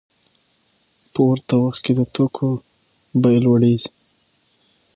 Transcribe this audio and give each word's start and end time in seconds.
په 1.11 1.19
ورته 1.29 1.53
وخت 1.63 1.79
کې 1.85 1.93
د 1.95 2.01
توکو 2.13 2.47
بیه 3.21 3.39
لوړېږي 3.45 3.89